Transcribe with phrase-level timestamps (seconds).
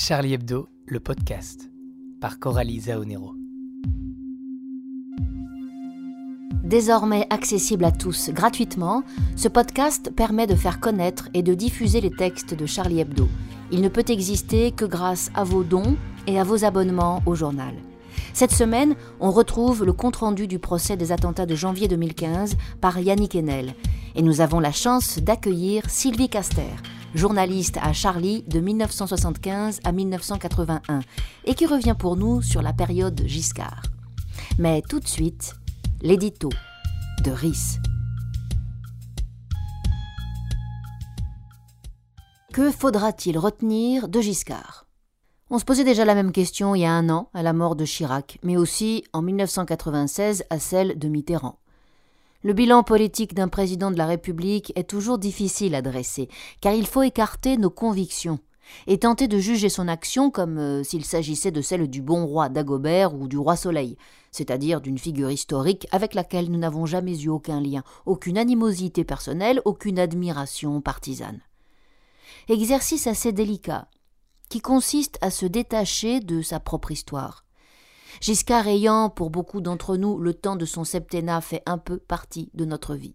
[0.00, 1.72] Charlie Hebdo, le podcast,
[2.20, 3.34] par Coralie Zaonero.
[6.62, 9.02] Désormais accessible à tous gratuitement,
[9.34, 13.28] ce podcast permet de faire connaître et de diffuser les textes de Charlie Hebdo.
[13.72, 15.96] Il ne peut exister que grâce à vos dons
[16.28, 17.74] et à vos abonnements au journal.
[18.34, 23.34] Cette semaine, on retrouve le compte-rendu du procès des attentats de janvier 2015 par Yannick
[23.34, 23.74] Enel.
[24.14, 26.70] Et nous avons la chance d'accueillir Sylvie Caster,
[27.14, 31.00] journaliste à Charlie de 1975 à 1981,
[31.44, 33.82] et qui revient pour nous sur la période Giscard.
[34.58, 35.54] Mais tout de suite,
[36.02, 36.50] l'édito
[37.24, 37.78] de RIS.
[42.52, 44.86] Que faudra-t-il retenir de Giscard?
[45.50, 47.74] On se posait déjà la même question il y a un an, à la mort
[47.74, 51.58] de Chirac, mais aussi en 1996 à celle de Mitterrand.
[52.44, 56.28] Le bilan politique d'un président de la République est toujours difficile à dresser,
[56.60, 58.38] car il faut écarter nos convictions
[58.86, 62.48] et tenter de juger son action comme euh, s'il s'agissait de celle du bon roi
[62.48, 63.96] Dagobert ou du roi Soleil,
[64.30, 69.60] c'est-à-dire d'une figure historique avec laquelle nous n'avons jamais eu aucun lien, aucune animosité personnelle,
[69.64, 71.40] aucune admiration partisane.
[72.48, 73.88] Exercice assez délicat,
[74.48, 77.44] qui consiste à se détacher de sa propre histoire,
[78.20, 82.50] Giscard ayant, pour beaucoup d'entre nous, le temps de son septennat fait un peu partie
[82.54, 83.14] de notre vie.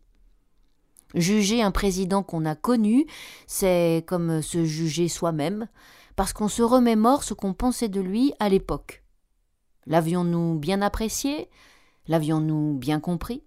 [1.14, 3.06] Juger un président qu'on a connu,
[3.46, 5.68] c'est comme se juger soi-même,
[6.16, 9.04] parce qu'on se remémore ce qu'on pensait de lui à l'époque.
[9.86, 11.50] L'avions-nous bien apprécié?
[12.08, 13.44] L'avions-nous bien compris?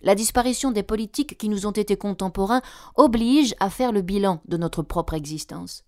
[0.00, 2.62] La disparition des politiques qui nous ont été contemporains
[2.94, 5.84] oblige à faire le bilan de notre propre existence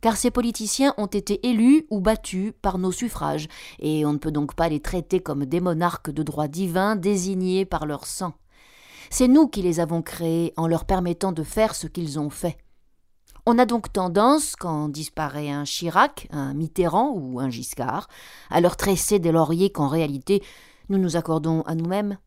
[0.00, 4.30] car ces politiciens ont été élus ou battus par nos suffrages, et on ne peut
[4.30, 8.34] donc pas les traiter comme des monarques de droit divin désignés par leur sang.
[9.10, 12.56] C'est nous qui les avons créés en leur permettant de faire ce qu'ils ont fait.
[13.44, 18.08] On a donc tendance, quand disparaît un Chirac, un Mitterrand ou un Giscard,
[18.50, 20.42] à leur tresser des lauriers qu'en réalité
[20.88, 22.18] nous nous accordons à nous-mêmes.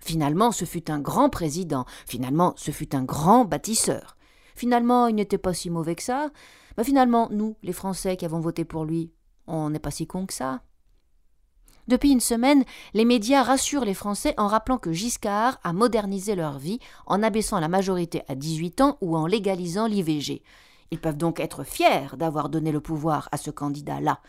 [0.00, 4.16] Finalement, ce fut un grand président, finalement, ce fut un grand bâtisseur.
[4.54, 6.30] Finalement, il n'était pas si mauvais que ça,
[6.78, 9.10] mais finalement, nous, les Français qui avons voté pour lui,
[9.48, 10.62] on n'est pas si cons que ça.
[11.88, 16.60] Depuis une semaine, les médias rassurent les Français en rappelant que Giscard a modernisé leur
[16.60, 20.44] vie en abaissant la majorité à 18 ans ou en légalisant l'IVG.
[20.92, 24.20] Ils peuvent donc être fiers d'avoir donné le pouvoir à ce candidat-là.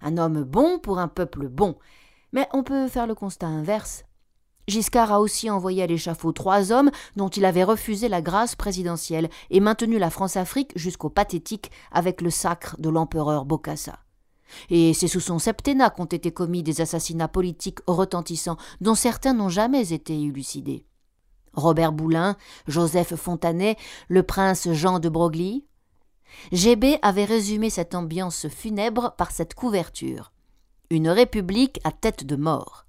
[0.00, 1.76] Un homme bon pour un peuple bon.
[2.32, 4.04] Mais on peut faire le constat inverse.
[4.68, 9.30] Giscard a aussi envoyé à l'échafaud trois hommes dont il avait refusé la grâce présidentielle
[9.50, 14.00] et maintenu la France-Afrique jusqu'au pathétique avec le sacre de l'empereur Bokassa.
[14.70, 19.48] Et c'est sous son septennat qu'ont été commis des assassinats politiques retentissants dont certains n'ont
[19.48, 20.84] jamais été élucidés.
[21.52, 23.76] Robert Boulin, Joseph Fontanet,
[24.08, 25.64] le prince Jean de Broglie.
[26.52, 30.32] GB avait résumé cette ambiance funèbre par cette couverture.
[30.90, 32.85] Une république à tête de mort.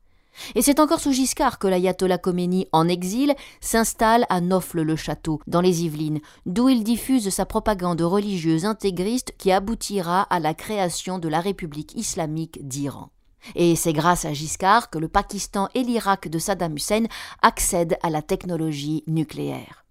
[0.56, 5.84] Et c'est encore sous Giscard que l'ayatollah Khomeini, en exil, s'installe à Nofle-le-Château, dans les
[5.84, 11.40] Yvelines, d'où il diffuse sa propagande religieuse intégriste qui aboutira à la création de la
[11.40, 13.10] République islamique d'Iran.
[13.56, 17.04] Et c'est grâce à Giscard que le Pakistan et l'Irak de Saddam Hussein
[17.42, 19.86] accèdent à la technologie nucléaire.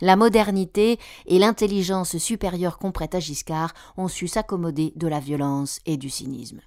[0.00, 5.80] La modernité et l'intelligence supérieure qu'on prête à Giscard ont su s'accommoder de la violence
[5.86, 6.60] et du cynisme.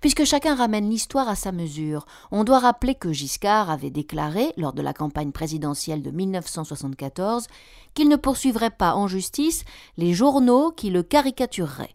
[0.00, 4.72] Puisque chacun ramène l'histoire à sa mesure, on doit rappeler que Giscard avait déclaré, lors
[4.72, 7.46] de la campagne présidentielle de 1974,
[7.94, 9.64] qu'il ne poursuivrait pas en justice
[9.96, 11.94] les journaux qui le caricatureraient,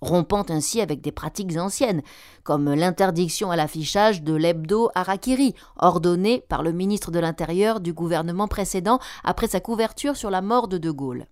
[0.00, 2.02] rompant ainsi avec des pratiques anciennes,
[2.44, 8.48] comme l'interdiction à l'affichage de l'hebdo Harakiri, ordonnée par le ministre de l'Intérieur du gouvernement
[8.48, 11.26] précédent après sa couverture sur la mort de De Gaulle.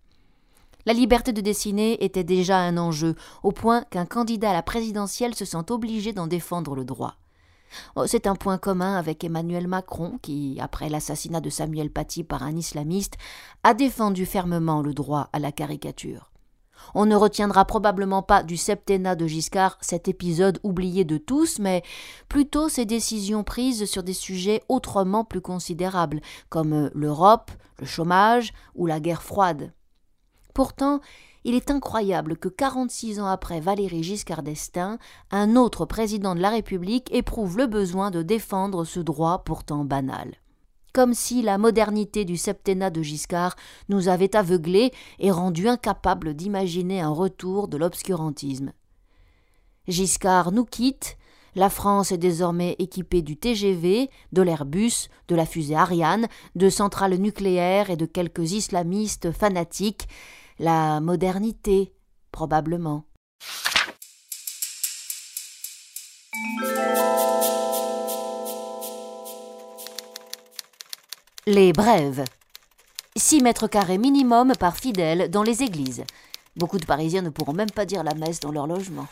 [0.86, 5.34] La liberté de dessiner était déjà un enjeu, au point qu'un candidat à la présidentielle
[5.34, 7.16] se sent obligé d'en défendre le droit.
[7.96, 12.44] Oh, c'est un point commun avec Emmanuel Macron, qui, après l'assassinat de Samuel Paty par
[12.44, 13.16] un islamiste,
[13.64, 16.30] a défendu fermement le droit à la caricature.
[16.94, 21.82] On ne retiendra probablement pas du septennat de Giscard cet épisode oublié de tous, mais
[22.28, 27.50] plutôt ses décisions prises sur des sujets autrement plus considérables, comme l'Europe,
[27.80, 29.72] le chômage ou la guerre froide.
[30.56, 31.00] Pourtant,
[31.44, 34.96] il est incroyable que 46 ans après Valéry Giscard d'Estaing,
[35.30, 40.32] un autre président de la République éprouve le besoin de défendre ce droit pourtant banal.
[40.94, 43.54] Comme si la modernité du septennat de Giscard
[43.90, 48.72] nous avait aveuglés et rendus incapables d'imaginer un retour de l'obscurantisme.
[49.88, 51.18] Giscard nous quitte,
[51.54, 57.16] la France est désormais équipée du TGV, de l'Airbus, de la fusée Ariane, de centrales
[57.16, 60.08] nucléaires et de quelques islamistes fanatiques,
[60.58, 61.92] la modernité
[62.32, 63.04] Probablement.
[71.46, 72.24] Les brèves.
[73.16, 76.04] 6 mètres carrés minimum par fidèle dans les églises.
[76.56, 79.06] Beaucoup de Parisiens ne pourront même pas dire la messe dans leur logement.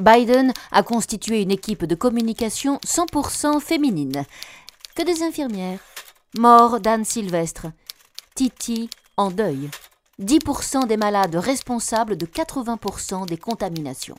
[0.00, 4.24] Biden a constitué une équipe de communication 100% féminine.
[4.96, 5.78] Que des infirmières.
[6.36, 7.66] Mort d'Anne Sylvestre.
[8.34, 9.70] Titi en deuil.
[10.20, 14.16] 10% des malades responsables de 80% des contaminations.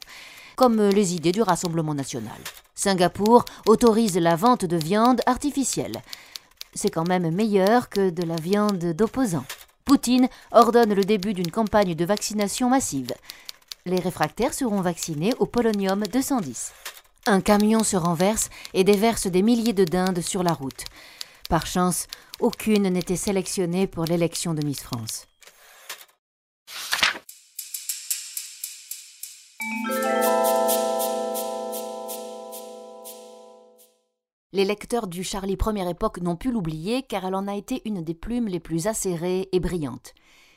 [0.56, 2.38] Comme les idées du Rassemblement national.
[2.76, 6.02] Singapour autorise la vente de viande artificielle.
[6.74, 9.46] C'est quand même meilleur que de la viande d'opposants.
[9.86, 13.14] Poutine ordonne le début d'une campagne de vaccination massive.
[13.86, 16.74] Les réfractaires seront vaccinés au polonium 210.
[17.28, 20.86] Un camion se renverse et déverse des milliers de dindes sur la route.
[21.50, 22.08] Par chance,
[22.40, 25.28] aucune n'était sélectionnée pour l'élection de Miss France.
[34.56, 38.02] Les lecteurs du Charlie Première Époque n'ont pu l'oublier car elle en a été une
[38.02, 40.14] des plumes les plus acérées et brillantes.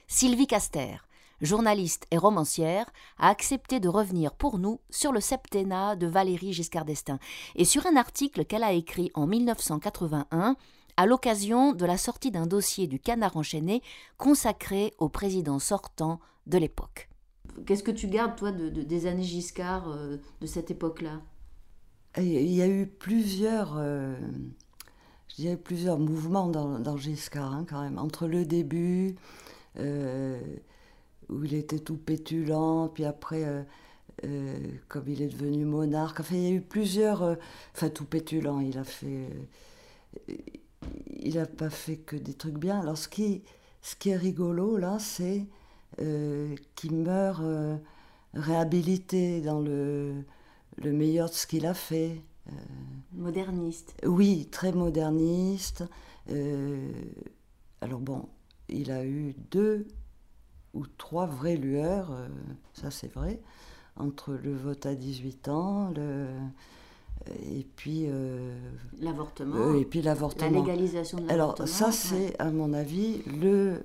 [0.06, 0.98] Sylvie Caster,
[1.40, 2.86] journaliste et romancière,
[3.18, 7.18] a accepté de revenir pour nous sur le septennat de Valérie Giscard d'Estaing
[7.56, 10.54] et sur un article qu'elle a écrit en 1981
[10.96, 13.82] à l'occasion de la sortie d'un dossier du Canard enchaîné
[14.16, 17.08] consacré au président sortant de l'époque.
[17.66, 21.20] Qu'est-ce que tu gardes, toi, des années Giscard, euh, de cette époque-là?
[22.16, 24.16] Il y a eu plusieurs, euh,
[25.38, 27.98] je plusieurs mouvements dans, Giscard, hein, quand même.
[27.98, 29.14] Entre le début,
[29.78, 30.40] euh,
[31.28, 33.66] où il était tout pétulant, puis après,
[34.88, 36.20] comme il est devenu monarque.
[36.20, 37.36] Enfin, il y a eu plusieurs.
[37.74, 39.28] enfin, tout pétulant, il a fait.
[41.20, 42.80] il n'a pas fait que des trucs bien.
[42.80, 43.42] Alors, ce qui,
[43.82, 45.46] ce qui est rigolo, là, c'est
[45.96, 47.42] qu'il meurt
[48.34, 50.24] réhabilité dans le
[50.82, 52.22] le meilleur de ce qu'il a fait.
[52.48, 52.52] Euh,
[53.12, 53.94] moderniste.
[54.06, 55.84] Oui, très moderniste.
[56.30, 56.90] Euh,
[57.80, 58.28] alors bon,
[58.68, 59.86] il a eu deux
[60.74, 62.28] ou trois vraies lueurs, euh,
[62.72, 63.40] ça c'est vrai,
[63.96, 66.26] entre le vote à 18 ans, le,
[67.50, 68.06] et puis
[69.00, 69.74] l'avortement.
[69.74, 70.50] et puis l'avortement.
[70.50, 71.64] La légalisation de l'avortement.
[71.64, 73.82] Alors ça c'est à mon avis le,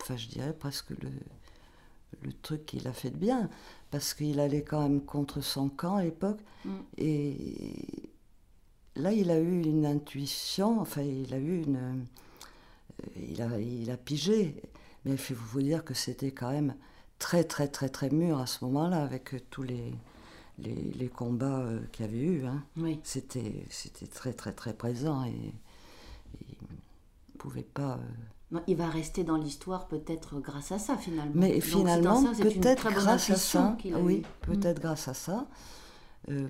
[0.00, 1.10] enfin je dirais presque le,
[2.22, 3.48] le truc qu'il a fait de bien
[3.90, 6.40] parce qu'il allait quand même contre son camp à l'époque.
[6.64, 6.70] Mm.
[6.98, 8.00] Et
[8.96, 11.76] là, il a eu une intuition, enfin, il a eu une.
[11.76, 14.62] Euh, il a, il a pigé.
[15.04, 16.74] Mais il faut vous dire que c'était quand même
[17.18, 19.92] très, très, très, très mûr à ce moment-là, avec tous les,
[20.58, 22.46] les, combats euh, qu'il y avait eu.
[22.46, 22.64] Hein.
[22.76, 23.00] Oui.
[23.02, 25.52] C'était, c'était très, très, très présent et,
[26.40, 26.56] il
[27.34, 27.94] ne pouvait pas.
[27.94, 27.98] Euh,
[28.66, 31.32] il va rester dans l'histoire peut-être grâce à ça finalement.
[31.34, 33.76] Mais finalement, peut-être grâce à ça.
[34.00, 35.46] Oui, peut-être grâce à ça.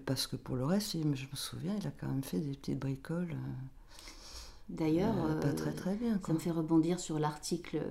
[0.06, 2.78] parce que pour le reste, je me souviens, il a quand même fait des petites
[2.78, 3.32] bricoles.
[3.32, 6.18] Euh, D'ailleurs, euh, pas très très bien.
[6.26, 7.82] Ça me fait rebondir sur l'article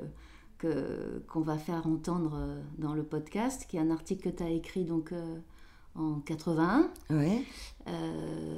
[0.57, 4.43] que qu'on va faire entendre euh, dans le podcast, qui est un article que tu
[4.43, 5.13] as écrit donc
[5.95, 7.45] en 81, oui.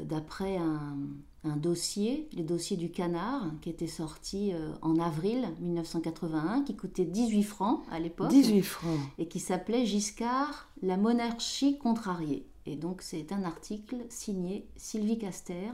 [0.05, 0.95] d'après un,
[1.43, 7.05] un dossier, les dossiers du canard, qui était sorti euh, en avril 1981, qui coûtait
[7.05, 8.29] 18 francs à l'époque.
[8.29, 8.99] 18 francs.
[9.17, 12.45] Et qui s'appelait Giscard, la monarchie contrariée.
[12.65, 15.69] Et donc c'est un article signé Sylvie Caster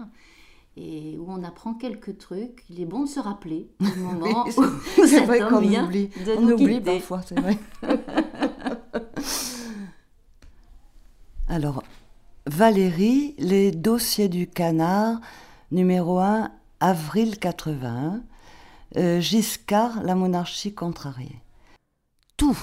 [0.75, 2.63] et où on apprend quelques trucs.
[2.69, 4.61] Il est bon de se rappeler du moment où
[5.25, 6.09] vrai oublie.
[6.37, 7.57] on oublie parfois, c'est vrai.
[11.47, 11.83] Alors,
[12.45, 15.19] Valérie, les dossiers du canard,
[15.71, 18.23] Numéro 1, avril 81.
[18.97, 21.43] Euh, Giscard, la monarchie contrariée.
[22.37, 22.57] Tout,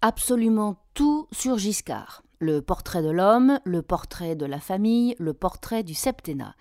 [0.00, 2.22] absolument tout sur Giscard.
[2.38, 6.54] Le portrait de l'homme, le portrait de la famille, le portrait du septennat.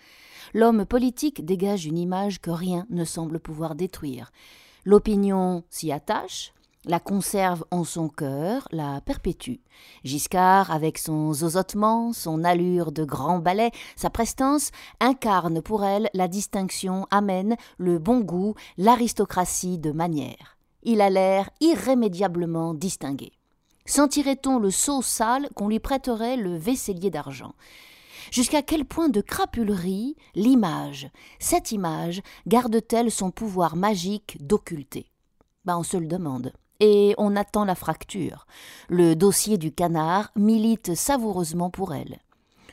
[0.56, 4.32] L'homme politique dégage une image que rien ne semble pouvoir détruire.
[4.86, 6.52] L'opinion s'y attache,
[6.86, 9.58] la conserve en son cœur, la perpétue.
[10.04, 16.28] Giscard, avec son zozotement, son allure de grand ballet, sa prestance, incarne pour elle la
[16.28, 20.58] distinction amène, le bon goût, l'aristocratie de manière.
[20.84, 23.32] Il a l'air irrémédiablement distingué.
[23.86, 27.54] Sentirait-on le sceau sale qu'on lui prêterait le vaisselier d'argent?
[28.32, 31.10] Jusqu'à quel point de crapulerie l'image,
[31.40, 35.12] cette image, garde-t-elle son pouvoir magique d'occulter?
[35.66, 38.46] Ben, On se le demande et on attend la fracture.
[38.90, 42.20] Le dossier du canard milite savoureusement pour elle.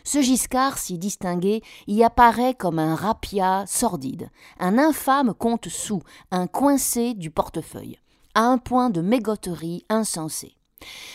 [0.03, 6.47] Ce Giscard si distingué y apparaît comme un rapia sordide, un infâme compte sous, un
[6.47, 7.99] coincé du portefeuille,
[8.35, 10.55] à un point de mégoterie insensée.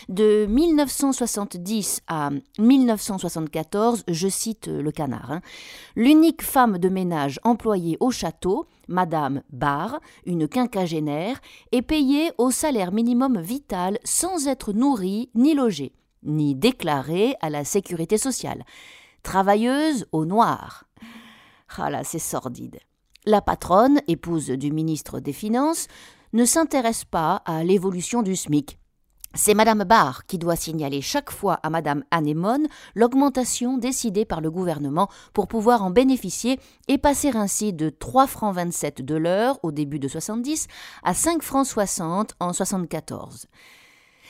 [0.08, 5.40] De 1970 à 1974, je cite le canard, hein,
[5.96, 11.40] l'unique femme de ménage employée au château, Madame Barre, une quinquagénaire,
[11.72, 17.64] est payée au salaire minimum vital sans être nourrie ni logée, ni déclarée à la
[17.64, 18.64] sécurité sociale.
[19.22, 20.84] Travailleuse au noir.
[21.76, 22.78] Ah là, c'est sordide.
[23.26, 25.88] La patronne, épouse du ministre des Finances,
[26.34, 28.78] ne s'intéresse pas à l'évolution du SMIC.
[29.36, 34.48] C'est Madame Barr qui doit signaler chaque fois à Madame Anémone l'augmentation décidée par le
[34.48, 39.72] gouvernement pour pouvoir en bénéficier et passer ainsi de 3 francs 27 de l'heure au
[39.72, 40.68] début de 70
[41.02, 43.46] à 5 francs 60 en 74.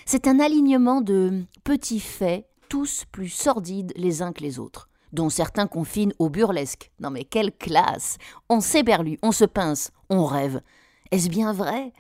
[0.06, 5.28] C'est un alignement de petits faits, tous plus sordides les uns que les autres dont
[5.28, 6.90] certains confinent au burlesque.
[6.99, 8.16] Non mais quelle classe
[8.49, 10.62] On s'éberlue, on se pince, on rêve.
[11.12, 11.92] Est-ce bien vrai?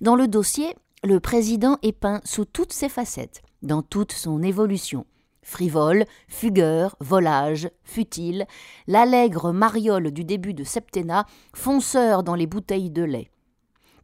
[0.00, 5.04] Dans le dossier, le président est peint sous toutes ses facettes, dans toute son évolution.
[5.42, 8.46] Frivole, fugueur, volage, futile,
[8.86, 13.30] l'allègre mariole du début de septennat, fonceur dans les bouteilles de lait.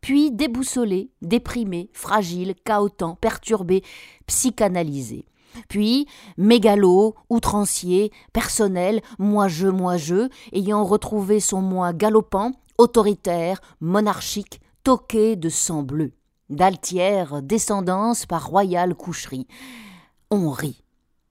[0.00, 3.84] Puis déboussolé, déprimé, fragile, chaotant, perturbé,
[4.26, 5.24] psychanalysé.
[5.68, 15.48] Puis, mégalo, outrancier, personnel, moi-je, moi-je, ayant retrouvé son moi galopant, autoritaire, monarchique, toqué de
[15.48, 16.12] sang bleu
[16.50, 19.46] d'altière descendance par royale coucherie.
[20.30, 20.82] On rit.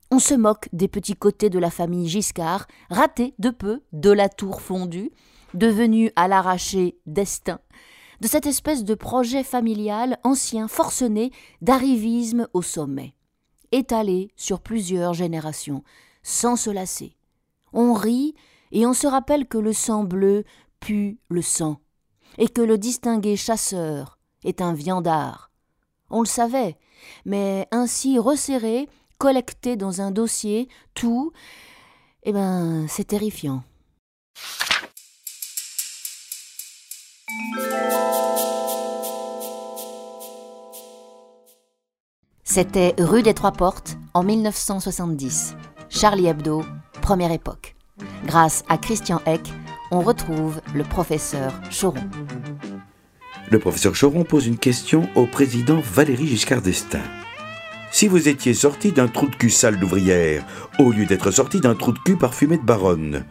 [0.09, 4.29] On se moque des petits côtés de la famille Giscard, ratés de peu de la
[4.29, 5.12] tour fondue,
[5.53, 7.59] devenue à l'arraché destin,
[8.21, 11.31] de cette espèce de projet familial ancien forcené
[11.62, 13.13] d'arrivisme au sommet,
[13.71, 15.83] étalé sur plusieurs générations,
[16.24, 17.17] sans se lasser.
[17.74, 18.33] On rit
[18.71, 20.45] et on se rappelle que le sang bleu
[20.79, 21.81] pue le sang,
[22.38, 24.16] et que le distingué chasseur,
[24.47, 25.51] est un viandard.
[26.09, 26.77] On le savait,
[27.25, 28.87] mais ainsi resserré,
[29.19, 31.31] collecté dans un dossier, tout,
[32.23, 33.63] eh ben, c'est terrifiant.
[42.43, 45.55] C'était rue des Trois Portes en 1970.
[45.89, 46.63] Charlie Hebdo,
[47.01, 47.75] première époque.
[48.25, 49.41] Grâce à Christian Eck,
[49.91, 52.09] on retrouve le professeur Choron.
[53.49, 56.99] Le professeur Choron pose une question au président Valéry Giscard d'Estaing.
[57.91, 60.45] Si vous étiez sorti d'un trou de cul sale d'ouvrière,
[60.79, 63.23] au lieu d'être sorti d'un trou de cul parfumé de baronne,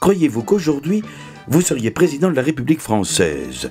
[0.00, 1.04] croyez-vous qu'aujourd'hui,
[1.46, 3.70] vous seriez président de la République française?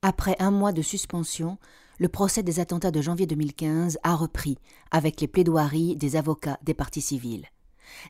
[0.00, 1.58] Après un mois de suspension,
[1.98, 4.58] le procès des attentats de janvier 2015 a repris
[4.90, 7.46] avec les plaidoiries des avocats des partis civils.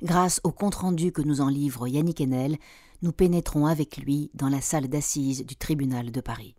[0.03, 2.57] Grâce au compte-rendu que nous en livre Yannick Enel,
[3.03, 6.55] nous pénétrons avec lui dans la salle d'assises du tribunal de Paris.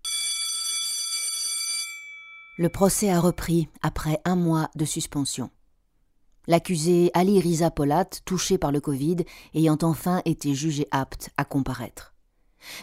[2.58, 5.50] Le procès a repris après un mois de suspension.
[6.48, 9.17] L'accusé Ali Riza Polat, touché par le Covid,
[9.55, 12.13] ayant enfin été jugé apte à comparaître.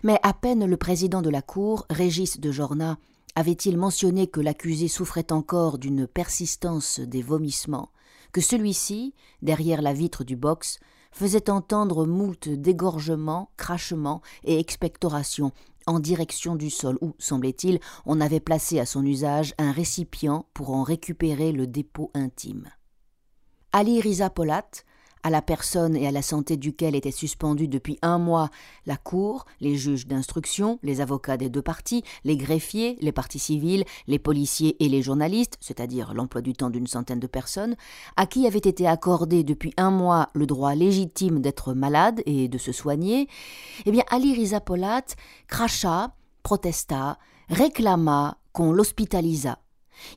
[0.03, 2.99] Mais à peine le président de la Cour, Régis de Jorna,
[3.35, 7.91] avait-il mentionné que l'accusé souffrait encore d'une persistance des vomissements,
[8.33, 10.79] que celui-ci, derrière la vitre du box,
[11.13, 15.53] faisait entendre moult dégorgements, crachements et expectorations
[15.87, 20.71] en direction du sol où, semblait-il, on avait placé à son usage un récipient pour
[20.71, 22.71] en récupérer le dépôt intime.
[23.73, 24.71] Ali Riza Polat,
[25.23, 28.51] à la personne et à la santé duquel était suspendue depuis un mois
[28.87, 33.85] la Cour, les juges d'instruction, les avocats des deux parties, les greffiers, les parties civiles,
[34.07, 37.77] les policiers et les journalistes, c'est-à-dire l'emploi du temps d'une centaine de personnes,
[38.17, 42.59] à qui avait été accordé depuis un mois le droit légitime d'être malade et de
[42.59, 43.29] se soigner,
[43.87, 45.05] eh bien Ali Rizapolat
[45.47, 49.59] cracha, protesta, réclama qu'on l'hospitalisa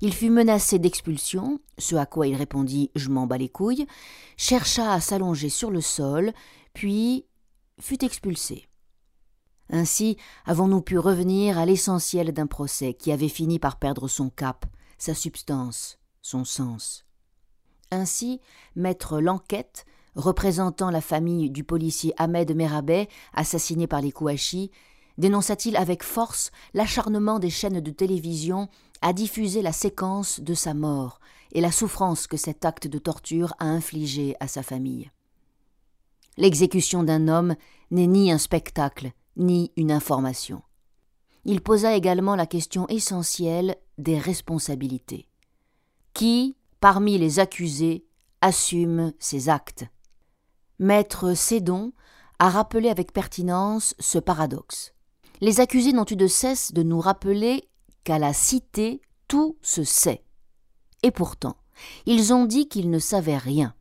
[0.02, 3.86] il fut menacé d'expulsion, ce à quoi il répondit Je m'en bats les couilles,
[4.38, 6.34] chercha à s'allonger sur le sol,
[6.74, 7.26] puis
[7.80, 8.68] fut expulsé.
[9.70, 14.66] Ainsi avons-nous pu revenir à l'essentiel d'un procès qui avait fini par perdre son cap,
[14.98, 17.06] sa substance, son sens.
[17.92, 18.42] Ainsi,
[18.76, 24.72] maître L'Enquête, représentant la famille du policier Ahmed Merabet, assassiné par les Kouachi,
[25.18, 28.70] dénonça-t-il avec force l'acharnement des chaînes de télévision
[29.06, 31.20] à diffuser la séquence de sa mort
[31.52, 35.12] et la souffrance que cet acte de torture a infligée à sa famille.
[36.38, 37.56] L'exécution d'un homme
[37.92, 40.64] n'est ni un spectacle, ni une information.
[41.44, 45.30] Il posa également la question essentielle des responsabilités.
[46.16, 48.08] Qui, parmi les accusés,
[48.42, 49.86] assume ses actes?
[50.80, 51.94] Maître Sédon
[52.40, 54.96] a rappelé avec pertinence ce paradoxe.
[55.42, 57.70] Les accusés n'ont eu de cesse de nous rappeler
[58.06, 60.24] qu'à la cité tout se sait.
[61.04, 61.58] Et pourtant,
[62.06, 63.74] ils ont dit qu'ils ne savaient rien.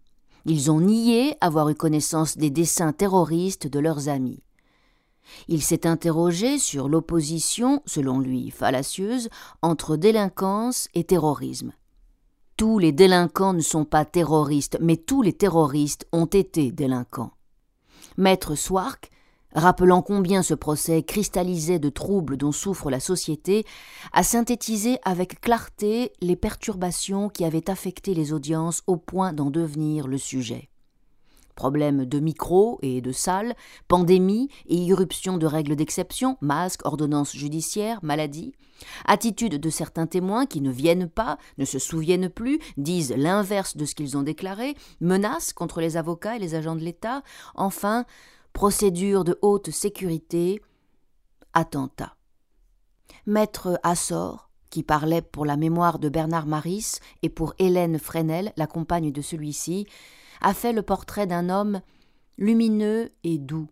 [0.47, 4.43] Ils ont nié avoir eu connaissance des dessins terroristes de leurs amis.
[5.49, 9.29] Il s'est interrogé sur l'opposition, selon lui fallacieuse,
[9.63, 11.73] entre délinquance et terrorisme.
[12.57, 17.33] Tous les délinquants ne sont pas terroristes, mais tous les terroristes ont été délinquants.
[18.17, 19.11] Maître Swark,
[19.55, 23.65] rappelant combien ce procès cristallisait de troubles dont souffre la société,
[24.13, 30.07] a synthétisé avec clarté les perturbations qui avaient affecté les audiences au point d'en devenir
[30.07, 30.69] le sujet.
[31.55, 33.55] Problèmes de micro et de salle,
[33.87, 38.55] pandémie et irruption de règles d'exception, masques, ordonnances judiciaires, maladies,
[39.05, 43.85] attitude de certains témoins qui ne viennent pas, ne se souviennent plus, disent l'inverse de
[43.85, 47.23] ce qu'ils ont déclaré, menaces contre les avocats et les agents de l'État,
[47.55, 48.05] enfin,
[48.55, 50.63] procédure de haute sécurité,
[51.55, 52.17] attentat.
[53.27, 58.69] Maître Assor, qui parlait pour la mémoire de Bernard Maris et pour Hélène Fresnel, la
[58.69, 59.87] compagne de celui-ci,
[60.41, 61.81] a fait le portrait d'un homme
[62.39, 63.67] lumineux et doux,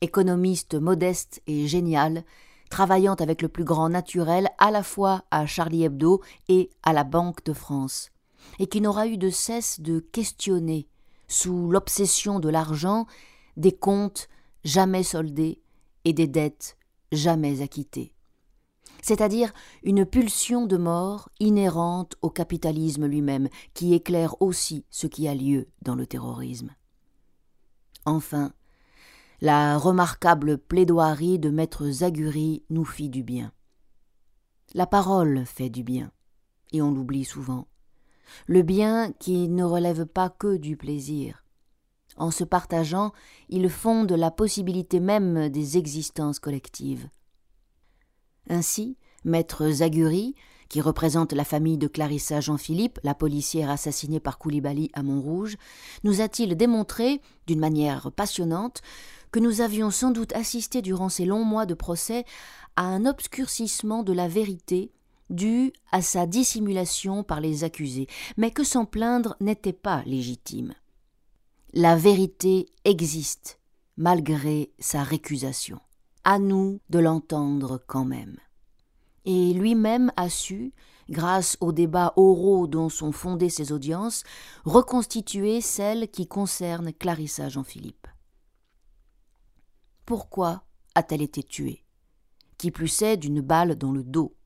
[0.00, 2.24] économiste modeste et génial,
[2.70, 7.04] travaillant avec le plus grand naturel à la fois à Charlie Hebdo et à la
[7.04, 8.10] Banque de France,
[8.58, 10.88] et qui n'aura eu de cesse de questionner,
[11.28, 13.06] sous l'obsession de l'argent,
[13.56, 14.28] des comptes
[14.64, 15.62] jamais soldés
[16.04, 16.76] et des dettes
[17.12, 18.14] jamais acquittées
[19.04, 25.34] c'est-à-dire une pulsion de mort inhérente au capitalisme lui-même, qui éclaire aussi ce qui a
[25.34, 26.70] lieu dans le terrorisme.
[28.06, 28.54] Enfin,
[29.42, 33.52] la remarquable plaidoirie de maître Zaguri nous fit du bien.
[34.72, 36.10] La parole fait du bien,
[36.72, 37.68] et on l'oublie souvent.
[38.46, 41.43] Le bien qui ne relève pas que du plaisir.
[42.16, 43.12] En se partageant,
[43.48, 47.08] il fonde la possibilité même des existences collectives.
[48.48, 50.34] Ainsi, Maître Zaguri,
[50.68, 55.56] qui représente la famille de Clarissa Jean-Philippe, la policière assassinée par Koulibaly à Montrouge,
[56.02, 58.80] nous a-t-il démontré, d'une manière passionnante,
[59.30, 62.24] que nous avions sans doute assisté durant ces longs mois de procès
[62.76, 64.92] à un obscurcissement de la vérité
[65.30, 70.74] dû à sa dissimulation par les accusés, mais que s'en plaindre n'était pas légitime.
[71.76, 73.58] La vérité existe,
[73.96, 75.80] malgré sa récusation.
[76.22, 78.38] À nous de l'entendre quand même
[79.24, 80.72] et lui-même a su,
[81.08, 84.22] grâce aux débats oraux dont sont fondées ses audiences,
[84.64, 88.06] reconstituer celles qui concernent Clarissa Jean-Philippe.
[90.04, 91.84] Pourquoi a-t-elle été tuée?
[92.58, 94.36] Qui plus est d'une balle dans le dos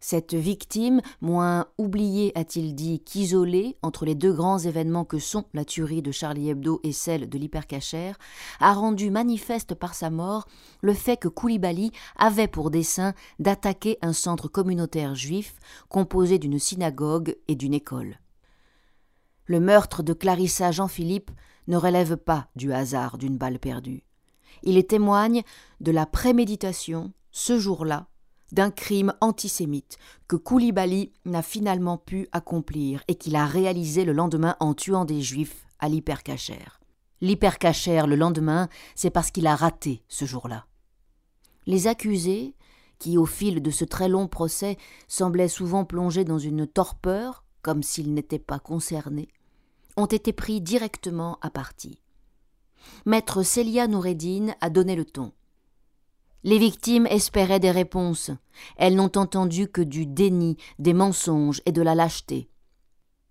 [0.00, 5.64] cette victime, moins oubliée, a-t-il dit, qu'isolée entre les deux grands événements que sont la
[5.64, 8.18] tuerie de Charlie Hebdo et celle de l'hypercachère,
[8.60, 10.46] a rendu manifeste par sa mort
[10.80, 15.56] le fait que Koulibaly avait pour dessein d'attaquer un centre communautaire juif
[15.88, 18.18] composé d'une synagogue et d'une école.
[19.46, 21.30] Le meurtre de Clarissa Jean-Philippe
[21.66, 24.04] ne relève pas du hasard d'une balle perdue.
[24.62, 25.42] Il témoigne
[25.80, 28.08] de la préméditation, ce jour-là,
[28.52, 34.56] d'un crime antisémite que Koulibaly n'a finalement pu accomplir et qu'il a réalisé le lendemain
[34.60, 36.80] en tuant des juifs à l'hypercachère.
[37.20, 40.66] L'hypercachère le lendemain, c'est parce qu'il a raté ce jour-là.
[41.66, 42.54] Les accusés,
[42.98, 47.82] qui au fil de ce très long procès semblaient souvent plongés dans une torpeur, comme
[47.82, 49.28] s'ils n'étaient pas concernés,
[49.96, 52.00] ont été pris directement à partie.
[53.04, 55.32] Maître Célia Noureddin a donné le ton.
[56.44, 58.30] Les victimes espéraient des réponses.
[58.76, 62.48] Elles n'ont entendu que du déni, des mensonges et de la lâcheté.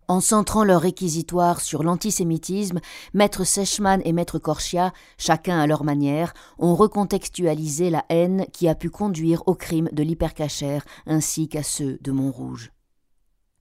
[0.09, 2.79] En centrant leur réquisitoire sur l'antisémitisme,
[3.13, 8.75] maître Sechman et maître Korchia, chacun à leur manière, ont recontextualisé la haine qui a
[8.75, 12.71] pu conduire au crime de l'hypercachère ainsi qu'à ceux de Montrouge.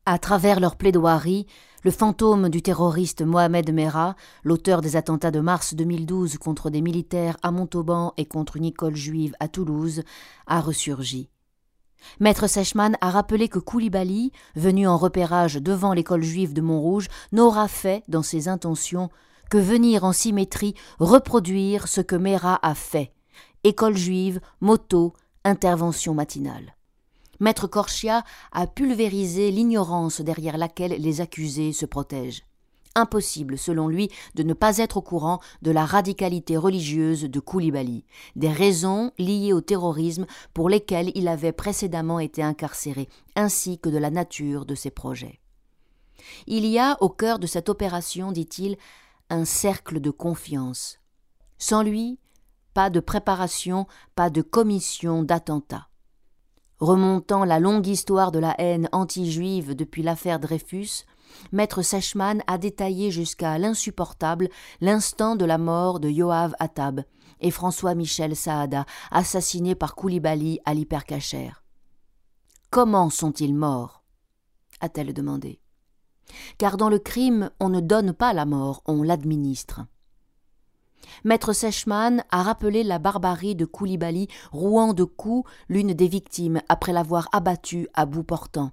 [0.05, 1.47] À travers leur plaidoirie,
[1.87, 7.37] le fantôme du terroriste Mohamed Merah, l'auteur des attentats de mars 2012 contre des militaires
[7.45, 10.03] à Montauban et contre une école juive à Toulouse,
[10.49, 11.31] a ressurgi.
[12.19, 17.69] Maître Sechman a rappelé que Koulibaly, venu en repérage devant l'école juive de Montrouge, n'aura
[17.69, 19.09] fait, dans ses intentions,
[19.49, 23.13] que venir en symétrie reproduire ce que Merah a fait.
[23.63, 25.13] École juive, moto,
[25.45, 26.76] intervention matinale.
[27.41, 32.45] Maître Corchia a pulvérisé l'ignorance derrière laquelle les accusés se protègent.
[32.95, 38.07] Impossible, selon lui, de ne pas être au courant de la radicalité religieuse de Koulibaly,
[38.37, 43.99] des raisons liées au terrorisme pour lesquelles il avait précédemment été incarcéré, ainsi que de
[43.99, 45.41] la nature de ses projets.
[46.47, 48.79] Il y a, au cœur de cette opération, dit-il,
[49.29, 50.99] un cercle de confiance.
[51.59, 52.19] Sans lui,
[52.73, 55.89] pas de préparation, pas de commission d'attentat.
[56.79, 61.05] Remontant la longue histoire de la haine anti-juive depuis l'affaire Dreyfus,
[61.51, 64.49] Maître Sechman a détaillé jusqu'à l'insupportable
[64.81, 67.03] l'instant de la mort de Yoav Attab
[67.41, 71.51] et François-Michel Saada, assassinés par Koulibaly à l'hypercacher.
[72.71, 74.03] Comment sont-ils morts?
[74.81, 75.61] a-t-elle demandé.
[76.59, 79.87] Car dans le crime, on ne donne pas la mort, on l'administre.
[81.25, 86.93] Maître Sechman a rappelé la barbarie de Koulibaly rouant de coups l'une des victimes après
[86.93, 88.73] l'avoir abattue à bout portant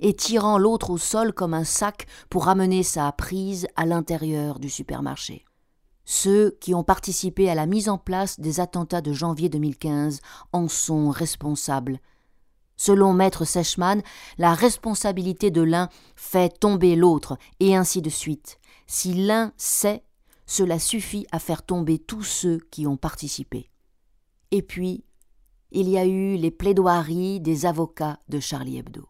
[0.00, 4.70] et tirant l'autre au sol comme un sac pour ramener sa prise à l'intérieur du
[4.70, 5.44] supermarché.
[6.04, 10.20] Ceux qui ont participé à la mise en place des attentats de janvier 2015
[10.52, 12.00] en sont responsables.
[12.76, 14.00] Selon maître Sechman,
[14.38, 18.58] la responsabilité de l'un fait tomber l'autre, et ainsi de suite.
[18.86, 20.04] Si l'un sait,
[20.48, 23.70] cela suffit à faire tomber tous ceux qui ont participé.
[24.50, 25.04] Et puis,
[25.70, 29.06] il y a eu les plaidoiries des avocats de Charlie Hebdo.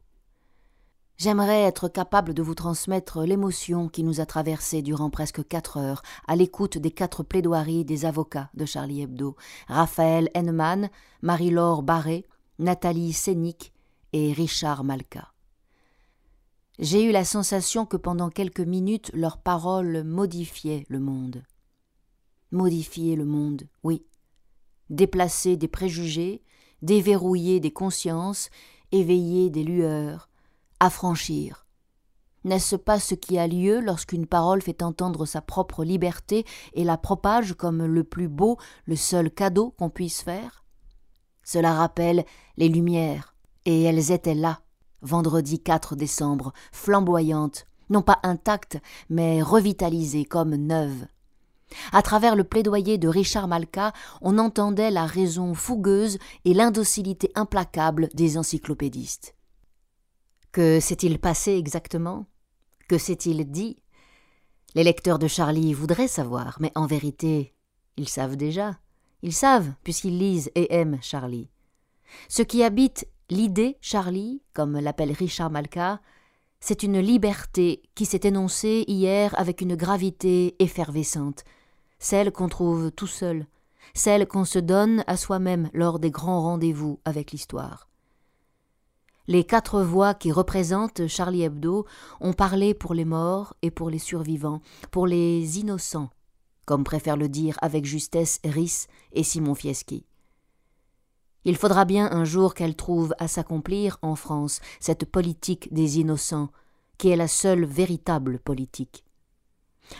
[1.16, 6.02] J'aimerais être capable de vous transmettre l'émotion qui nous a traversée durant presque quatre heures
[6.26, 9.36] à l'écoute des quatre plaidoiries des avocats de Charlie Hebdo,
[9.68, 10.90] Raphaël Henneman,
[11.22, 12.26] Marie-Laure Barré,
[12.58, 13.72] Nathalie Sénic
[14.12, 15.32] et Richard Malka.
[16.78, 21.42] J'ai eu la sensation que pendant quelques minutes leurs paroles modifiaient le monde.
[22.52, 24.06] Modifier le monde, oui.
[24.88, 26.40] Déplacer des préjugés,
[26.82, 28.48] déverrouiller des consciences,
[28.92, 30.30] éveiller des lueurs,
[30.78, 31.66] affranchir.
[32.44, 36.96] N'est-ce pas ce qui a lieu lorsqu'une parole fait entendre sa propre liberté et la
[36.96, 40.64] propage comme le plus beau, le seul cadeau qu'on puisse faire?
[41.42, 42.24] Cela rappelle
[42.56, 44.60] les Lumières, et elles étaient là,
[45.02, 51.06] vendredi 4 décembre, flamboyantes, non pas intactes, mais revitalisées comme neuves.
[51.92, 58.08] À travers le plaidoyer de Richard Malka, on entendait la raison fougueuse et l'indocilité implacable
[58.14, 59.34] des encyclopédistes.
[60.52, 62.26] Que s'est-il passé exactement?
[62.88, 63.82] Que s'est-il dit?
[64.74, 67.54] Les lecteurs de Charlie voudraient savoir, mais en vérité,
[67.96, 68.78] ils savent déjà.
[69.22, 71.50] Ils savent, puisqu'ils lisent et aiment Charlie.
[72.28, 76.00] Ce qui habite l'idée Charlie, comme l'appelle Richard Malka,
[76.60, 81.44] c'est une liberté qui s'est énoncée hier avec une gravité effervescente,
[81.98, 83.46] celle qu'on trouve tout seul,
[83.94, 87.88] celle qu'on se donne à soi-même lors des grands rendez-vous avec l'histoire.
[89.28, 91.84] Les quatre voix qui représentent Charlie Hebdo
[92.20, 96.10] ont parlé pour les morts et pour les survivants, pour les innocents,
[96.64, 100.07] comme préfèrent le dire avec justesse Rhys et Simon Fieschi.
[101.48, 106.50] Il faudra bien un jour qu'elle trouve à s'accomplir en France cette politique des innocents,
[106.98, 109.02] qui est la seule véritable politique.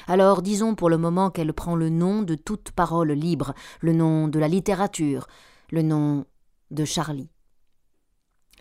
[0.08, 4.28] Alors disons pour le moment qu'elle prend le nom de toute parole libre, le nom
[4.28, 5.26] de la littérature,
[5.70, 6.26] le nom
[6.70, 7.30] de Charlie.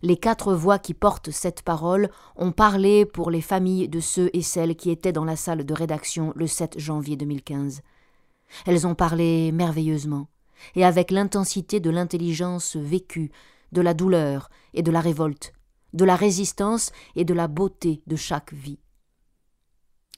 [0.02, 4.42] Les quatre voix qui portent cette parole ont parlé pour les familles de ceux et
[4.42, 7.82] celles qui étaient dans la salle de rédaction le 7 janvier 2015.
[8.66, 10.30] Elles ont parlé merveilleusement,
[10.76, 13.32] et avec l'intensité de l'intelligence vécue,
[13.72, 15.54] de la douleur et de la révolte,
[15.94, 18.80] de la résistance et de la beauté de chaque vie.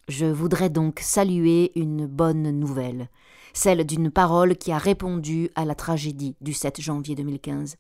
[0.08, 3.10] Je voudrais donc saluer une bonne nouvelle,
[3.54, 7.78] celle d'une parole qui a répondu à la tragédie du 7 janvier 2015.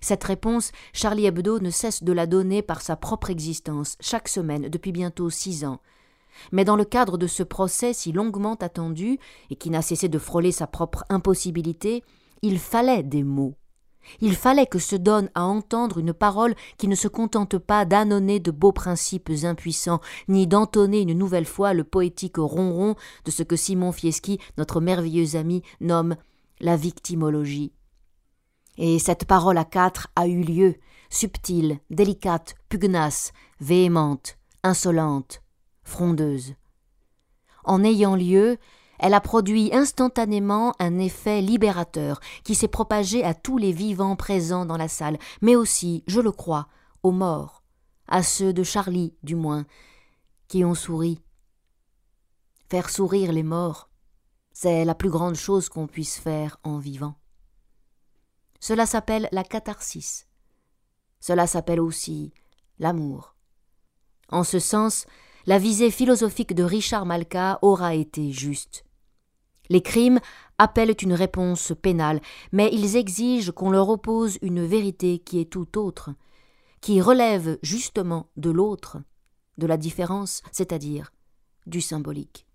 [0.00, 4.68] Cette réponse, Charlie Hebdo ne cesse de la donner par sa propre existence, chaque semaine,
[4.68, 5.80] depuis bientôt six ans.
[6.52, 9.18] Mais dans le cadre de ce procès si longuement attendu,
[9.50, 12.02] et qui n'a cessé de frôler sa propre impossibilité,
[12.42, 13.54] il fallait des mots.
[14.20, 18.40] Il fallait que se donne à entendre une parole qui ne se contente pas d'annonner
[18.40, 23.56] de beaux principes impuissants, ni d'entonner une nouvelle fois le poétique ronron de ce que
[23.56, 26.16] Simon Fieschi, notre merveilleux ami, nomme
[26.60, 27.72] la victimologie.
[28.76, 30.74] Et cette parole à quatre a eu lieu,
[31.08, 35.43] subtile, délicate, pugnace, véhémente, insolente,
[35.84, 36.54] frondeuse.
[37.64, 38.58] En ayant lieu,
[38.98, 44.66] elle a produit instantanément un effet libérateur qui s'est propagé à tous les vivants présents
[44.66, 46.68] dans la salle, mais aussi, je le crois,
[47.02, 47.62] aux morts,
[48.08, 49.64] à ceux de Charlie, du moins,
[50.48, 51.20] qui ont souri.
[52.70, 53.88] Faire sourire les morts,
[54.52, 57.16] c'est la plus grande chose qu'on puisse faire en vivant.
[58.60, 60.26] Cela s'appelle la catharsis.
[61.20, 62.32] Cela s'appelle aussi
[62.78, 63.34] l'amour.
[64.30, 65.06] En ce sens,
[65.46, 68.84] la visée philosophique de Richard Malka aura été juste.
[69.70, 70.20] Les crimes
[70.58, 72.20] appellent une réponse pénale,
[72.52, 76.10] mais ils exigent qu'on leur oppose une vérité qui est tout autre,
[76.80, 78.98] qui relève justement de l'autre,
[79.58, 81.12] de la différence, c'est-à-dire
[81.66, 82.46] du symbolique.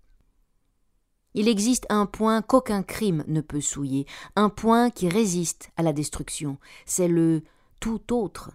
[1.34, 5.92] Il existe un point qu'aucun crime ne peut souiller, un point qui résiste à la
[5.92, 7.42] destruction, c'est le
[7.78, 8.50] tout autre,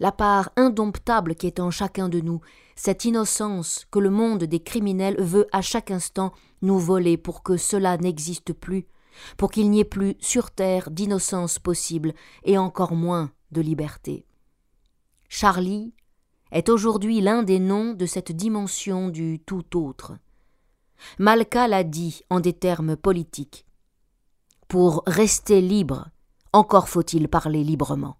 [0.00, 2.40] la part indomptable qui est en chacun de nous,
[2.76, 6.32] cette innocence que le monde des criminels veut à chaque instant
[6.62, 8.86] nous voler pour que cela n'existe plus,
[9.36, 14.26] pour qu'il n'y ait plus sur terre d'innocence possible et encore moins de liberté.
[15.28, 15.92] Charlie
[16.52, 20.14] est aujourd'hui l'un des noms de cette dimension du tout autre.
[21.18, 23.66] Malka l'a dit en des termes politiques.
[24.68, 26.08] Pour rester libre,
[26.52, 28.16] encore faut-il parler librement.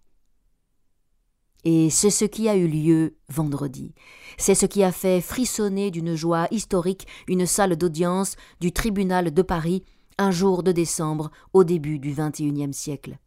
[1.64, 3.94] Et c'est ce qui a eu lieu vendredi.
[4.36, 9.42] C'est ce qui a fait frissonner d'une joie historique une salle d'audience du tribunal de
[9.42, 9.82] Paris
[10.18, 13.18] un jour de décembre au début du XXIe siècle.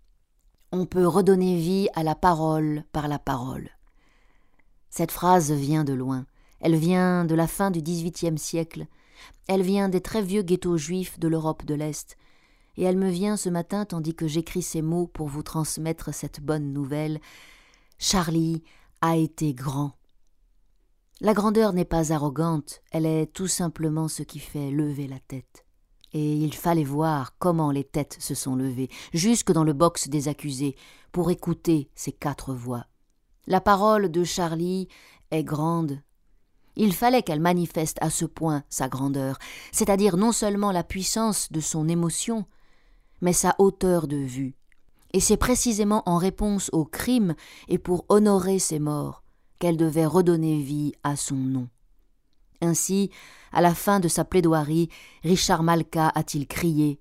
[0.72, 3.70] On peut redonner vie à la parole par la parole.
[4.90, 6.26] Cette phrase vient de loin.
[6.62, 8.88] Elle vient de la fin du XVIIIe siècle.
[9.48, 12.18] Elle vient des très vieux ghettos juifs de l'Europe de l'Est.
[12.78, 16.40] Et elle me vient ce matin tandis que j'écris ces mots pour vous transmettre cette
[16.42, 17.20] bonne nouvelle.
[18.04, 18.64] Charlie
[19.02, 19.92] a été grand.
[21.20, 25.68] La grandeur n'est pas arrogante, elle est tout simplement ce qui fait lever la tête.
[26.12, 30.30] Et il fallait voir comment les têtes se sont levées, jusque dans le box des
[30.30, 30.76] accusés,
[31.12, 32.88] pour écouter ces quatre voix.
[33.46, 34.88] La parole de Charlie
[35.30, 36.02] est grande.
[36.76, 39.38] Il fallait qu'elle manifeste à ce point sa grandeur,
[39.72, 42.48] c'est-à-dire non seulement la puissance de son émotion,
[43.22, 44.56] mais sa hauteur de vue.
[45.14, 47.36] Et c'est précisément en réponse au crime
[47.68, 49.24] et pour honorer ses morts
[49.60, 51.68] qu'elle devait redonner vie à son nom.
[52.62, 53.10] Ainsi,
[53.52, 54.90] à la fin de sa plaidoirie,
[55.24, 57.00] Richard Malka a-t-il crié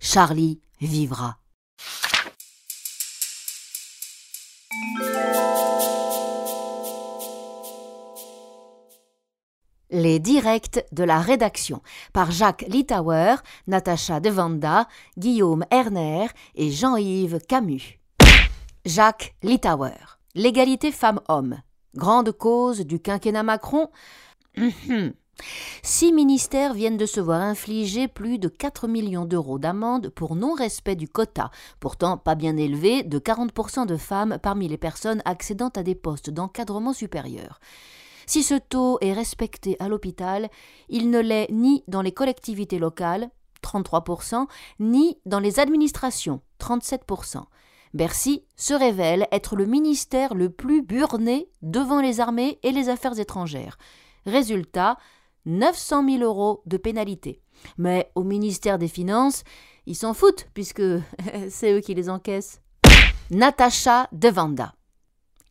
[0.00, 1.38] Charlie vivra.
[9.90, 11.80] Les directs de la rédaction
[12.12, 17.98] par Jacques Littauer, Natacha Devanda, Guillaume Erner et Jean-Yves Camus.
[18.84, 20.18] Jacques Littauer.
[20.34, 21.62] L'égalité femmes-hommes.
[21.94, 23.88] Grande cause du quinquennat Macron.
[25.82, 30.96] Six ministères viennent de se voir infliger plus de 4 millions d'euros d'amende pour non-respect
[30.96, 35.82] du quota, pourtant pas bien élevé, de 40% de femmes parmi les personnes accédant à
[35.82, 37.60] des postes d'encadrement supérieur.
[38.28, 40.50] Si ce taux est respecté à l'hôpital,
[40.90, 43.30] il ne l'est ni dans les collectivités locales,
[43.64, 44.46] 33%,
[44.80, 47.44] ni dans les administrations, 37%.
[47.94, 53.18] Bercy se révèle être le ministère le plus burné devant les armées et les affaires
[53.18, 53.78] étrangères.
[54.26, 54.98] Résultat,
[55.46, 57.40] 900 000 euros de pénalité.
[57.78, 59.42] Mais au ministère des Finances,
[59.86, 60.82] ils s'en foutent, puisque
[61.48, 62.60] c'est eux qui les encaissent.
[63.30, 64.74] Natacha Devanda.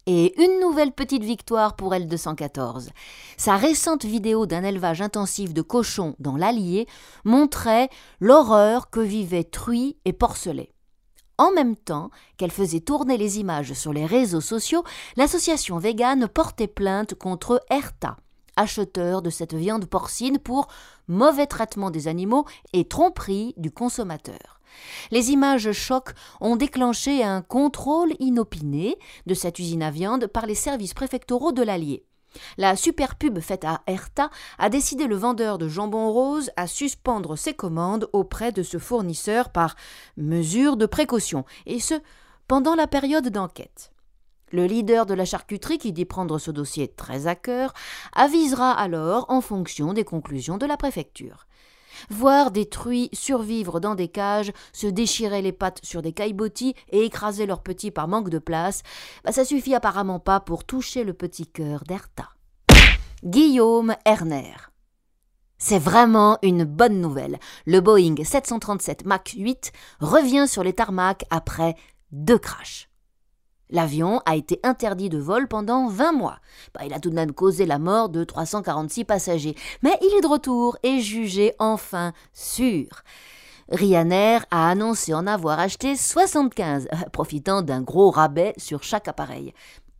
[0.10, 2.91] Et une nouvelle petite victoire pour L214.
[3.36, 6.88] Sa récente vidéo d'un élevage intensif de cochons dans l'Allier
[7.26, 7.89] montrait
[8.22, 10.72] l'horreur que vivaient truies et porcelets.
[11.38, 14.86] En même temps qu'elle faisait tourner les images sur les réseaux sociaux,
[15.17, 18.15] l'association végane portait plainte contre Erta,
[18.56, 20.70] acheteur de cette viande porcine pour
[21.10, 24.57] mauvais traitement des animaux et tromperie du consommateur.
[25.12, 30.56] Les images chocs ont déclenché un contrôle inopiné de cette usine à viande par les
[30.56, 32.04] services préfectoraux de l'Allier.
[32.58, 37.38] La super pub faite à Erta a décidé le vendeur de jambon rose à suspendre
[37.38, 39.76] ses commandes auprès de ce fournisseur par
[40.18, 41.96] mesure de précaution, et ce,
[42.48, 43.92] pendant la période d'enquête.
[44.52, 47.74] Le leader de la charcuterie, qui dit prendre ce dossier très à cœur,
[48.13, 51.48] avisera alors en fonction des conclusions de la préfecture.
[52.10, 57.04] Voir des truies survivre dans des cages, se déchirer les pattes sur des caillebotis et
[57.04, 58.84] écraser leurs petits par manque de place,
[59.24, 62.30] bah, ça suffit apparemment pas pour toucher le petit cœur d'Erta.
[63.24, 64.56] Guillaume Erner.
[65.58, 67.40] C'est vraiment une bonne nouvelle.
[67.66, 71.76] Le Boeing 737 MAX 8 revient sur les tarmacs après
[72.12, 72.87] deux crashs.
[73.70, 76.40] L'avion a été interdit de vol pendant 20 mois.
[76.74, 79.56] Bah, il a tout de même causé la mort de 346 passagers.
[79.84, 82.88] Mais il est de retour et jugé enfin sûr.
[83.70, 89.54] Ryanair a annoncé en avoir acheté 75, euh, profitant d'un gros rabais sur chaque appareil.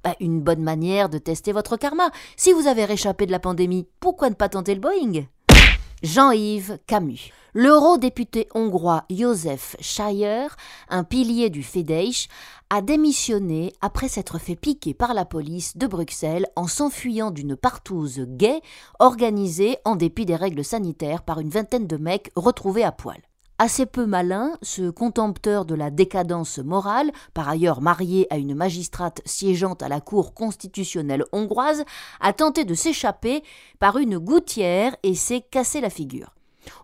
[0.04, 2.10] Bah, une bonne manière de tester votre karma.
[2.38, 5.26] Si vous avez réchappé de la pandémie, pourquoi ne pas tenter le Boeing?
[6.04, 7.32] Jean-Yves Camus.
[7.54, 10.48] L'eurodéputé hongrois Josef Schayer,
[10.90, 12.28] un pilier du Fidesz,
[12.70, 18.20] a démissionné après s'être fait piquer par la police de Bruxelles en s'enfuyant d'une partouze
[18.28, 18.62] gay
[19.00, 23.27] organisée en dépit des règles sanitaires par une vingtaine de mecs retrouvés à poil.
[23.60, 29.22] Assez peu malin, ce contempteur de la décadence morale, par ailleurs marié à une magistrate
[29.26, 31.84] siégeante à la Cour constitutionnelle hongroise,
[32.20, 33.42] a tenté de s'échapper
[33.80, 36.36] par une gouttière et s'est cassé la figure.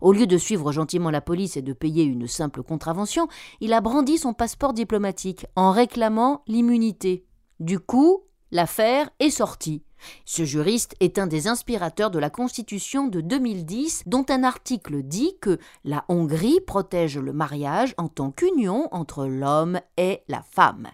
[0.02, 3.28] Au lieu de suivre gentiment la police et de payer une simple contravention,
[3.62, 7.24] il a brandi son passeport diplomatique en réclamant l'immunité.
[7.60, 9.84] Du coup, l'affaire est sortie.
[10.26, 15.36] Ce juriste est un des inspirateurs de la Constitution de 2010 dont un article dit
[15.42, 20.88] que la Hongrie protège le mariage en tant qu'union entre l'homme et la femme.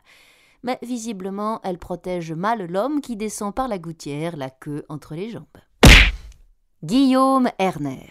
[0.64, 5.30] Mais visiblement, elle protège mal l'homme qui descend par la gouttière, la queue entre les
[5.30, 5.46] jambes.
[6.84, 8.10] Guillaume Erner.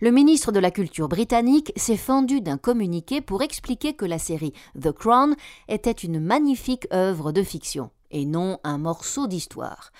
[0.00, 4.52] Le ministre de la Culture britannique s'est fendu d'un communiqué pour expliquer que la série
[4.80, 5.36] The Crown
[5.68, 9.90] était une magnifique œuvre de fiction et non un morceau d'histoire.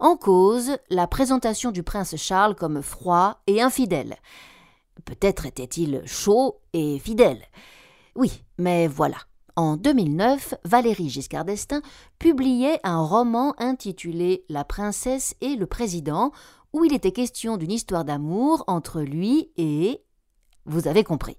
[0.00, 4.16] En cause, la présentation du prince Charles comme froid et infidèle.
[5.04, 7.42] Peut-être était-il chaud et fidèle.
[8.16, 9.18] Oui, mais voilà.
[9.56, 11.82] En 2009, Valérie Giscard d'Estaing
[12.18, 16.32] publiait un roman intitulé La princesse et le président,
[16.72, 20.02] où il était question d'une histoire d'amour entre lui et...
[20.66, 21.36] Vous avez compris.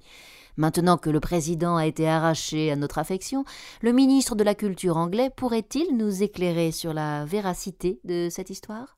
[0.57, 3.43] Maintenant que le président a été arraché à notre affection,
[3.81, 8.97] le ministre de la Culture anglais pourrait-il nous éclairer sur la véracité de cette histoire?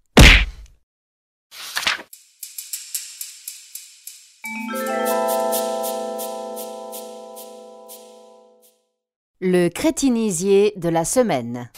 [9.39, 11.69] Le crétinisier de la semaine.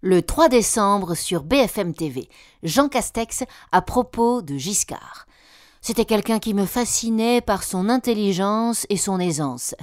[0.00, 2.28] Le 3 décembre sur BFM TV,
[2.64, 5.26] Jean Castex à propos de Giscard.
[5.84, 9.74] C'était quelqu'un qui me fascinait par son intelligence et son aisance.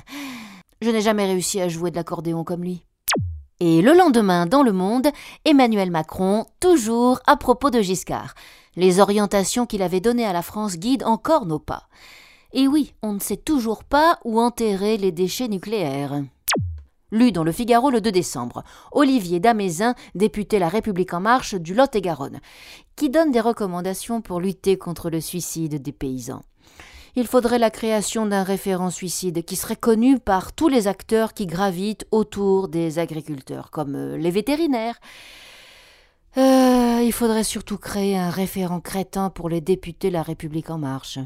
[0.82, 2.86] Je n'ai jamais réussi à jouer de l'accordéon comme lui.
[3.60, 5.10] Et le lendemain, dans Le Monde,
[5.44, 8.34] Emmanuel Macron, toujours à propos de Giscard.
[8.78, 11.90] Les orientations qu'il avait données à la France guident encore nos pas.
[12.54, 16.24] Et oui, on ne sait toujours pas où enterrer les déchets nucléaires.
[17.12, 21.74] Lu dans le Figaro le 2 décembre, Olivier Damézin, député La République en marche du
[21.74, 22.40] Lot-et-Garonne,
[22.96, 26.44] qui donne des recommandations pour lutter contre le suicide des paysans.
[27.16, 31.48] Il faudrait la création d'un référent suicide qui serait connu par tous les acteurs qui
[31.48, 35.00] gravitent autour des agriculteurs, comme euh, les vétérinaires.
[36.38, 41.18] Euh, il faudrait surtout créer un référent crétin pour les députés La République en marche.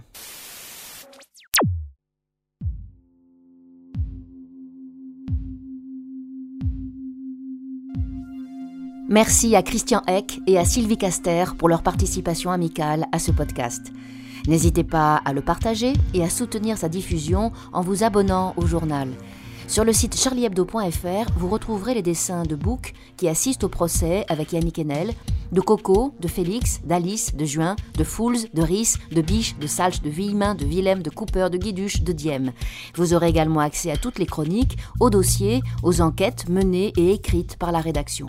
[9.14, 13.94] Merci à Christian Eck et à Sylvie Caster pour leur participation amicale à ce podcast.
[14.48, 19.08] N'hésitez pas à le partager et à soutenir sa diffusion en vous abonnant au journal.
[19.68, 24.52] Sur le site charliehebdo.fr, vous retrouverez les dessins de Book qui assistent au procès avec
[24.52, 25.14] Yannick Enel,
[25.52, 30.02] de Coco, de Félix, d'Alice, de Juin, de Fools, de Rhys, de Biche, de Salch,
[30.02, 32.52] de Villemin, de Willem, de Cooper, de Guiduche, de Diem.
[32.96, 37.58] Vous aurez également accès à toutes les chroniques, aux dossiers, aux enquêtes menées et écrites
[37.58, 38.26] par la rédaction.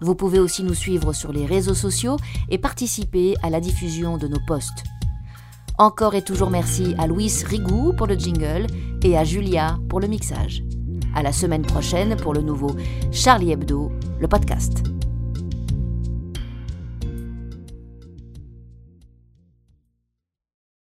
[0.00, 2.16] Vous pouvez aussi nous suivre sur les réseaux sociaux
[2.48, 4.84] et participer à la diffusion de nos posts.
[5.78, 8.66] Encore et toujours merci à Louis Rigou pour le jingle
[9.02, 10.62] et à Julia pour le mixage.
[11.14, 12.74] À la semaine prochaine pour le nouveau
[13.12, 14.82] Charlie Hebdo, le podcast.